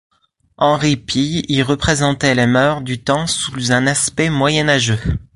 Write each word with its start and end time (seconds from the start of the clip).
Henri 0.57 0.97
Pille 0.97 1.43
y 1.47 1.61
représentait 1.61 2.33
les 2.33 2.47
mœurs 2.47 2.81
du 2.81 3.03
temps 3.03 3.27
sous 3.27 3.71
un 3.71 3.85
aspect 3.85 4.31
moyen-âgeux. 4.31 4.97